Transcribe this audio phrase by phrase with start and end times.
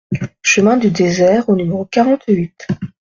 [0.41, 2.65] Chemin du Désert au numéro quarante-huit